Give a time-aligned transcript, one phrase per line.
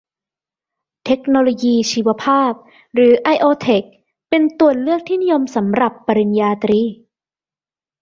[1.05, 2.51] เทคโนโลยีชีวภาพ
[2.93, 3.83] หรือ ไอโอเทค
[4.29, 6.81] เป็นตัวเลือกที่นิยมสำหรับปริญญาตรี